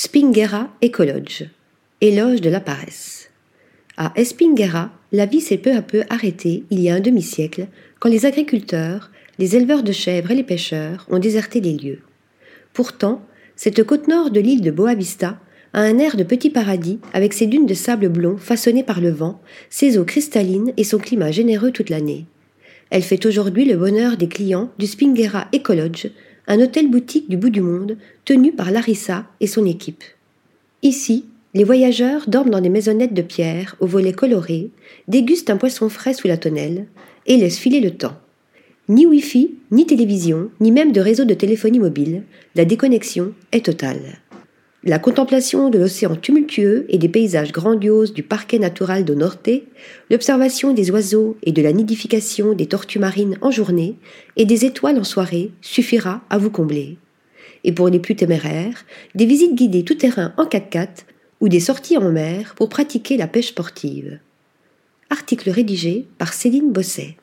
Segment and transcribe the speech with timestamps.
[0.00, 1.46] Spinguera Ecolodge,
[2.00, 3.30] éloge de la paresse.
[3.96, 7.66] À Espinguera, la vie s'est peu à peu arrêtée il y a un demi-siècle,
[7.98, 11.98] quand les agriculteurs, les éleveurs de chèvres et les pêcheurs ont déserté les lieux.
[12.74, 13.26] Pourtant,
[13.56, 15.40] cette côte nord de l'île de Boavista
[15.72, 19.10] a un air de petit paradis avec ses dunes de sable blond façonnées par le
[19.10, 22.26] vent, ses eaux cristallines et son climat généreux toute l'année.
[22.90, 26.06] Elle fait aujourd'hui le bonheur des clients du Spinguera Ecolodge,
[26.48, 30.02] un hôtel-boutique du bout du monde tenu par Larissa et son équipe.
[30.82, 34.70] Ici, les voyageurs dorment dans des maisonnettes de pierre aux volets colorés,
[35.06, 36.86] dégustent un poisson frais sous la tonnelle
[37.26, 38.16] et laissent filer le temps.
[38.88, 42.22] Ni Wi-Fi, ni télévision, ni même de réseau de téléphonie mobile,
[42.54, 44.18] la déconnexion est totale.
[44.84, 49.50] La contemplation de l'océan tumultueux et des paysages grandioses du parquet natural de Norte,
[50.08, 53.96] l'observation des oiseaux et de la nidification des tortues marines en journée
[54.36, 56.96] et des étoiles en soirée suffira à vous combler.
[57.64, 58.84] Et pour les plus téméraires,
[59.16, 61.04] des visites guidées tout-terrain en 4x4
[61.40, 64.20] ou des sorties en mer pour pratiquer la pêche sportive.
[65.10, 67.16] Article rédigé par Céline Bosset.